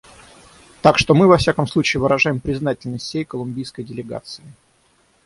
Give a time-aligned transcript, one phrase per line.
[0.81, 4.43] Так что мы, во всяком случае, выражаем признательность всей колумбийской делегации.